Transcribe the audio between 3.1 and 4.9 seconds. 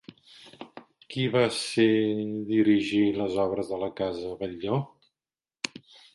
les obres de la casa Batlló?